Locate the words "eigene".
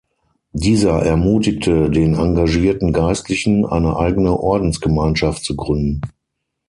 3.97-4.35